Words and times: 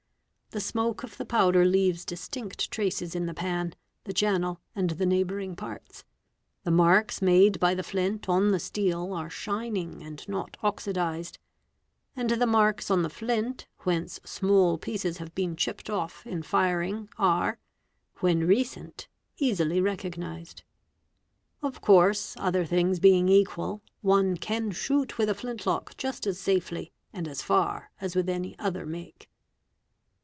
The 0.53 0.59
smoke 0.59 1.01
of 1.03 1.15
the 1.15 1.23
powder 1.23 1.63
leaves 1.63 2.03
distinct 2.03 2.71
traces 2.71 3.15
in 3.15 3.25
the 3.25 3.33
pan, 3.33 3.73
the 4.03 4.11
channel, 4.11 4.59
and 4.75 4.89
the 4.89 5.05
neighbouring 5.05 5.55
parts; 5.55 6.03
the 6.65 6.71
marks 6.71 7.21
made 7.21 7.61
Dy 7.61 7.73
the 7.73 7.83
flint 7.83 8.27
on 8.27 8.51
the 8.51 8.59
steel 8.59 9.13
are 9.13 9.29
shining 9.29 10.03
and 10.03 10.27
not 10.27 10.57
oxydised; 10.61 11.37
and 12.17 12.31
the 12.31 12.45
marks 12.45 12.91
on 12.91 13.01
the 13.01 13.07
MUZZLE 13.07 13.27
LOADERS 13.29 13.37
AQ1 13.37 13.43
flint 13.45 13.67
whence 13.83 14.19
small 14.25 14.77
pieces 14.77 15.19
have 15.19 15.33
been 15.35 15.55
chipped 15.55 15.89
of 15.89 16.21
in 16.25 16.43
firing 16.43 17.07
are, 17.17 17.57
when 18.17 18.45
recent, 18.45 19.07
easily 19.37 19.79
recognised. 19.79 20.63
Of 21.61 21.79
course, 21.79 22.35
other 22.35 22.65
things 22.65 22.99
being 22.99 23.29
equal, 23.29 23.81
one 24.01 24.35
can 24.35 24.71
shoot 24.71 25.17
with 25.17 25.29
a 25.29 25.33
flint 25.33 25.65
lock 25.65 25.95
just 25.95 26.27
as 26.27 26.41
safely 26.41 26.91
and 27.13 27.25
as 27.25 27.41
far 27.41 27.91
as 28.01 28.17
with 28.17 28.27
any 28.27 28.59
other 28.59 28.85
make. 28.85 29.29